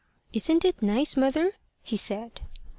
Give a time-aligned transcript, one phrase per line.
[0.33, 2.41] "Isn't it nice, mother?" he said.